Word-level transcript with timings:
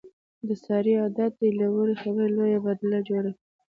د 0.47 0.49
سارې 0.65 0.93
عادت 1.01 1.31
دی، 1.39 1.49
له 1.59 1.65
وړې 1.73 1.95
خبرې 2.01 2.29
لویه 2.37 2.59
بدله 2.67 2.99
جوړه 3.09 3.31
کړي. 3.37 3.41